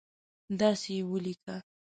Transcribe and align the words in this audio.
دسي 0.59 0.91
یې 0.97 1.01
ولیکه 1.09 1.55